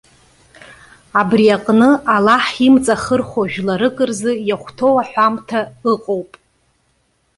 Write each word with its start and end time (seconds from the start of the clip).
Абри 1.19 1.45
аҟны, 1.55 1.89
Аллаҳ 2.15 2.45
имҵахырхәо 2.67 3.41
жәларык 3.51 3.97
рзы 4.09 4.31
иахәҭоу 4.47 4.95
аҳәамҭа 5.01 5.59
иҟоуп. 5.91 6.31